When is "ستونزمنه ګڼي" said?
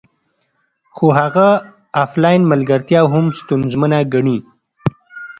3.39-4.37